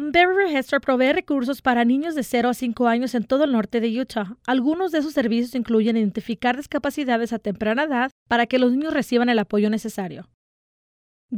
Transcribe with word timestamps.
Beverly 0.00 0.54
Head 0.54 0.64
Start 0.64 0.82
provee 0.82 1.12
recursos 1.12 1.60
para 1.60 1.84
niños 1.84 2.14
de 2.14 2.22
0 2.22 2.48
a 2.48 2.54
5 2.54 2.88
años 2.88 3.14
en 3.14 3.24
todo 3.24 3.44
el 3.44 3.52
norte 3.52 3.80
de 3.80 4.00
Utah. 4.00 4.38
Algunos 4.46 4.92
de 4.92 5.02
sus 5.02 5.12
servicios 5.12 5.54
incluyen 5.54 5.98
identificar 5.98 6.56
discapacidades 6.56 7.34
a 7.34 7.38
temprana 7.38 7.84
edad 7.84 8.10
para 8.26 8.46
que 8.46 8.58
los 8.58 8.72
niños 8.72 8.94
reciban 8.94 9.28
el 9.28 9.38
apoyo 9.38 9.68
necesario. 9.68 10.30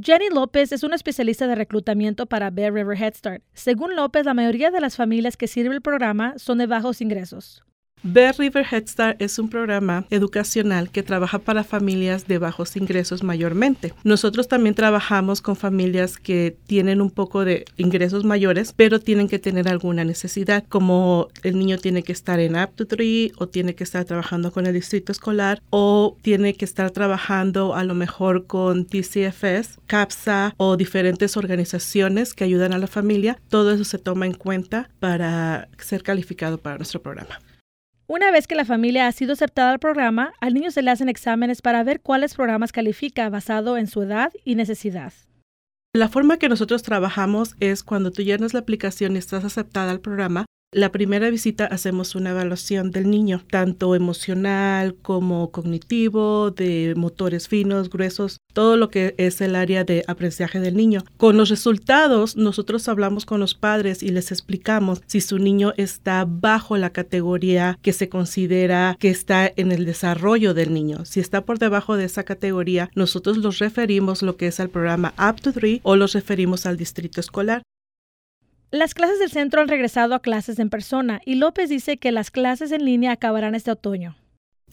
Jenny 0.01 0.31
López 0.33 0.71
es 0.71 0.85
una 0.85 0.95
especialista 0.95 1.49
de 1.49 1.57
reclutamiento 1.57 2.27
para 2.27 2.51
Bear 2.51 2.73
River 2.73 2.97
Head 2.97 3.15
Start. 3.15 3.43
Según 3.53 3.97
López, 3.97 4.25
la 4.25 4.33
mayoría 4.33 4.71
de 4.71 4.81
las 4.81 4.97
familias 4.97 5.37
que 5.37 5.49
sirve 5.49 5.75
el 5.75 5.83
programa 5.83 6.35
son 6.39 6.59
de 6.59 6.67
bajos 6.67 7.03
ingresos. 7.03 7.65
Bear 8.05 8.35
River 8.37 8.67
Head 8.69 8.89
Start 8.89 9.23
es 9.23 9.39
un 9.39 9.49
programa 9.49 10.07
educacional 10.11 10.91
que 10.91 11.05
trabaja 11.05 11.39
para 11.39 11.63
familias 11.63 12.27
de 12.27 12.39
bajos 12.39 12.77
ingresos 12.77 13.23
mayormente. 13.23 13.95
Nosotros 14.03 14.49
también 14.49 14.75
trabajamos 14.75 15.41
con 15.41 15.55
familias 15.55 16.19
que 16.19 16.57
tienen 16.67 17.01
un 17.01 17.11
poco 17.13 17.45
de 17.45 17.65
ingresos 17.77 18.25
mayores, 18.25 18.73
pero 18.75 18.99
tienen 18.99 19.29
que 19.29 19.39
tener 19.39 19.69
alguna 19.69 20.05
necesidad, 20.05 20.65
como 20.69 21.29
el 21.45 21.57
niño 21.57 21.79
tiene 21.79 22.03
que 22.03 22.11
estar 22.11 22.41
en 22.41 22.57
Aptitude 22.57 23.31
o 23.37 23.47
tiene 23.47 23.77
que 23.77 23.85
estar 23.85 24.05
trabajando 24.05 24.51
con 24.51 24.67
el 24.67 24.75
distrito 24.75 25.13
escolar 25.13 25.63
o 25.71 26.17
tiene 26.23 26.55
que 26.55 26.65
estar 26.65 26.91
trabajando 26.91 27.77
a 27.77 27.85
lo 27.85 27.95
mejor 27.95 28.49
con 28.49 28.85
TCFS, 28.85 29.79
CAPSA 29.87 30.55
o 30.57 30.77
diferentes 30.77 31.37
organizaciones 31.37 32.35
que 32.35 32.43
ayudan 32.43 32.73
a 32.73 32.79
la 32.79 32.89
familia. 32.89 33.39
Todo 33.49 33.71
eso 33.71 33.85
se 33.85 33.99
toma 33.99 34.27
en 34.27 34.35
cuenta 34.35 34.91
para 34.99 35.69
ser 35.79 36.03
calificado 36.03 36.59
para 36.59 36.79
nuestro 36.79 37.01
programa. 37.01 37.39
Una 38.07 38.31
vez 38.31 38.47
que 38.47 38.55
la 38.55 38.65
familia 38.65 39.07
ha 39.07 39.13
sido 39.13 39.35
aceptada 39.35 39.71
al 39.73 39.79
programa, 39.79 40.33
al 40.41 40.55
niño 40.55 40.71
se 40.71 40.83
le 40.83 40.91
hacen 40.91 41.09
exámenes 41.09 41.63
para 41.63 41.85
ver 41.85 42.01
cuáles 42.01 42.35
programas 42.35 42.73
califica 42.73 43.29
basado 43.31 43.77
en 43.77 43.87
su 43.87 44.03
edad 44.03 44.33
y 44.45 44.55
necesidad. 44.55 45.13
La 45.95 46.09
forma 46.09 46.39
que 46.39 46.49
nosotros 46.49 46.83
trabajamos 46.83 47.55
es 47.61 47.83
cuando 47.83 48.11
tú 48.11 48.23
llenas 48.23 48.55
la 48.55 48.61
aplicación 48.61 49.15
y 49.15 49.19
estás 49.19 49.45
aceptada 49.45 49.91
al 49.91 50.01
programa, 50.01 50.47
la 50.73 50.91
primera 50.91 51.29
visita 51.29 51.67
hacemos 51.67 52.15
una 52.15 52.31
evaluación 52.31 52.91
del 52.91 53.11
niño, 53.11 53.45
tanto 53.51 53.95
emocional 53.95 54.95
como 55.03 55.51
cognitivo, 55.51 56.51
de 56.51 56.95
motores 56.97 57.47
finos, 57.47 57.91
gruesos, 57.91 58.39
todo 58.55 58.79
lo 58.79 58.89
que 58.89 59.15
es 59.19 59.43
el 59.43 59.55
área 59.55 59.85
de 59.85 60.03
aprendizaje 60.09 60.61
del 60.61 60.75
niño. 60.75 61.05
Con 61.19 61.37
los 61.37 61.51
resultados, 61.51 62.37
nosotros 62.37 62.89
hablamos 62.89 63.27
con 63.27 63.39
los 63.39 63.55
padres 63.55 64.03
y 64.03 64.09
les 64.09 64.33
explicamos 64.33 65.03
si 65.07 65.21
su 65.21 65.39
niño 65.39 65.75
está 65.77 66.25
bajo 66.27 66.79
la 66.79 66.91
categoría 66.91 67.79
que 67.83 67.93
se 67.93 68.09
considera 68.09 68.97
que 68.99 69.11
está 69.11 69.53
en 69.55 69.73
el 69.73 69.85
desarrollo 69.85 70.55
del 70.55 70.73
niño. 70.73 71.05
Si 71.05 71.21
está 71.21 71.45
por 71.45 71.59
debajo 71.59 71.99
de 71.99 72.07
esa 72.07 72.25
categoría, 72.25 72.91
nosotros 72.95 73.37
los 73.37 73.59
referimos 73.59 74.23
lo 74.23 74.39
que 74.39 74.47
es 74.47 74.59
al 74.59 74.71
programa 74.71 75.13
Up 75.19 75.43
to 75.43 75.53
3 75.53 75.81
o 75.83 75.97
los 75.97 76.15
referimos 76.15 76.65
al 76.65 76.79
distrito 76.79 77.21
escolar. 77.21 77.63
Las 78.73 78.95
clases 78.95 79.19
del 79.19 79.31
centro 79.31 79.61
han 79.61 79.69
regresado 79.69 80.15
a 80.15 80.23
clases 80.23 80.59
en 80.59 80.71
persona 80.71 81.21
y 81.27 81.35
López 81.35 81.69
dice 81.69 81.99
que 81.99 82.11
las 82.11 82.31
clases 82.31 82.73
en 82.73 82.87
línea 82.87 83.13
acabarán 83.13 83.55
este 83.55 83.71
otoño. 83.71 84.17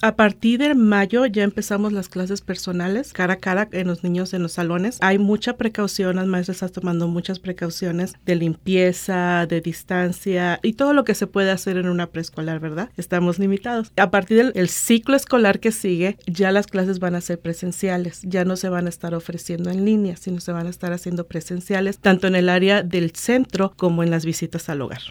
A 0.02 0.16
partir 0.16 0.60
de 0.60 0.76
mayo 0.76 1.26
ya 1.26 1.44
empezamos 1.44 1.92
las 1.92 2.08
clases 2.08 2.40
personales, 2.40 3.12
cara 3.12 3.34
a 3.34 3.38
cara 3.38 3.68
en 3.74 3.88
los 3.88 4.02
niños 4.02 4.34
en 4.34 4.42
los 4.42 4.54
salones. 4.54 4.98
Hay 5.02 5.18
mucha 5.18 5.58
precaución, 5.58 6.16
las 6.16 6.26
maestras 6.26 6.56
están 6.56 6.72
tomando 6.72 7.10
muchas 7.10 7.40
precauciones 7.40 8.14
de 8.26 8.36
limpieza, 8.36 9.46
de 9.46 9.60
distancia 9.60 10.62
y 10.64 10.74
todo 10.74 10.94
lo 10.94 11.04
que 11.04 11.16
se 11.16 11.28
puede 11.28 11.52
hacer 11.52 11.76
en 11.76 11.90
una 11.90 12.08
preescolar, 12.08 12.62
¿verdad? 12.62 12.92
Estamos 12.96 13.40
limitados. 13.40 13.92
A 13.98 14.10
partir 14.10 14.54
del 14.54 14.70
ciclo 14.70 15.18
escolar 15.18 15.60
que 15.60 15.74
sigue, 15.74 16.18
ya 16.28 16.54
las 16.54 16.68
clases 16.68 17.00
van 17.00 17.16
a 17.16 17.22
ser 17.22 17.42
presenciales, 17.42 18.22
ya 18.24 18.46
no 18.46 18.56
se 18.56 18.70
van 18.70 18.86
a 18.86 18.90
estar 18.90 19.14
ofreciendo 19.14 19.70
en 19.70 19.84
línea, 19.84 20.16
sino 20.16 20.40
se 20.40 20.54
van 20.54 20.68
a 20.68 20.70
estar 20.70 20.94
haciendo 20.94 21.28
presenciales, 21.28 22.00
tanto 22.00 22.28
en 22.28 22.36
el 22.36 22.48
área 22.48 22.84
del 22.84 23.12
centro 23.12 23.74
como 23.76 24.02
en 24.04 24.12
las 24.12 24.24
visitas 24.24 24.70
al 24.70 24.82
hogar. 24.82 25.02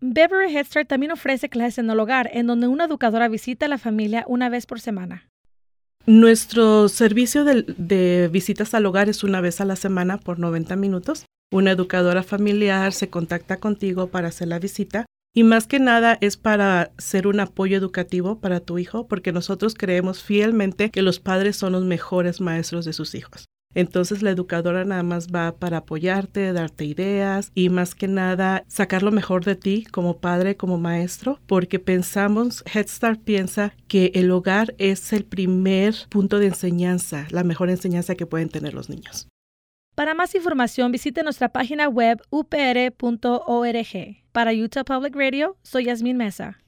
Beverly 0.00 0.56
Head 0.56 0.66
Start 0.66 0.88
también 0.88 1.12
ofrece 1.12 1.48
clases 1.48 1.78
en 1.78 1.90
el 1.90 1.98
hogar, 1.98 2.30
en 2.32 2.46
donde 2.46 2.68
una 2.68 2.84
educadora 2.84 3.28
visita 3.28 3.66
a 3.66 3.68
la 3.68 3.78
familia 3.78 4.24
una 4.28 4.48
vez 4.48 4.66
por 4.66 4.80
semana. 4.80 5.28
Nuestro 6.06 6.88
servicio 6.88 7.44
de, 7.44 7.64
de, 7.76 8.28
visitas 8.28 8.72
al 8.74 8.86
hogar 8.86 9.08
es 9.08 9.24
una 9.24 9.40
vez 9.40 9.60
a 9.60 9.64
la 9.64 9.76
semana 9.76 10.18
por 10.18 10.38
90 10.38 10.76
minutos. 10.76 11.26
Una 11.50 11.72
educadora 11.72 12.22
familiar 12.22 12.92
se 12.92 13.10
contacta 13.10 13.58
contigo 13.58 14.08
para 14.08 14.28
hacer 14.28 14.48
la 14.48 14.58
visita 14.58 15.06
y 15.34 15.44
más 15.44 15.66
que 15.66 15.80
nada 15.80 16.16
es 16.20 16.36
para 16.36 16.92
ser 16.98 17.26
un 17.26 17.40
apoyo 17.40 17.76
educativo 17.76 18.40
para 18.40 18.60
tu 18.60 18.78
hijo 18.78 19.06
porque 19.06 19.32
nosotros 19.32 19.74
creemos 19.74 20.22
fielmente 20.22 20.90
que 20.90 21.02
los 21.02 21.20
padres 21.20 21.56
son 21.56 21.72
los 21.72 21.84
mejores 21.84 22.40
maestros 22.40 22.84
de 22.84 22.92
sus 22.92 23.14
hijos. 23.14 23.47
Entonces 23.74 24.22
la 24.22 24.30
educadora 24.30 24.84
nada 24.84 25.02
más 25.02 25.28
va 25.28 25.52
para 25.52 25.78
apoyarte, 25.78 26.52
darte 26.52 26.84
ideas 26.84 27.52
y 27.54 27.68
más 27.68 27.94
que 27.94 28.08
nada 28.08 28.64
sacar 28.66 29.02
lo 29.02 29.12
mejor 29.12 29.44
de 29.44 29.56
ti 29.56 29.84
como 29.90 30.18
padre, 30.18 30.56
como 30.56 30.78
maestro, 30.78 31.38
porque 31.46 31.78
pensamos, 31.78 32.64
Head 32.72 32.88
Start 32.88 33.20
piensa 33.22 33.74
que 33.86 34.10
el 34.14 34.30
hogar 34.30 34.74
es 34.78 35.12
el 35.12 35.24
primer 35.24 35.94
punto 36.08 36.38
de 36.38 36.46
enseñanza, 36.46 37.26
la 37.30 37.44
mejor 37.44 37.70
enseñanza 37.70 38.14
que 38.14 38.26
pueden 38.26 38.48
tener 38.48 38.74
los 38.74 38.88
niños. 38.88 39.28
Para 39.94 40.14
más 40.14 40.34
información 40.36 40.92
visite 40.92 41.24
nuestra 41.24 41.48
página 41.48 41.88
web 41.88 42.22
upr.org. 42.30 42.96
Para 44.30 44.52
Utah 44.52 44.84
Public 44.84 45.16
Radio, 45.16 45.56
soy 45.62 45.86
Yasmin 45.86 46.16
Mesa. 46.16 46.58